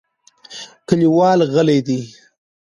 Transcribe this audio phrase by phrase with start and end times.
[0.87, 1.99] کلیوال غلي دي.